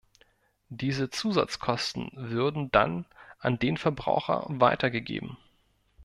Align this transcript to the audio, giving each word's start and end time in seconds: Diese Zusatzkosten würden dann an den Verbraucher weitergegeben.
Diese 0.71 1.11
Zusatzkosten 1.11 2.09
würden 2.15 2.71
dann 2.71 3.05
an 3.37 3.59
den 3.59 3.77
Verbraucher 3.77 4.47
weitergegeben. 4.49 5.37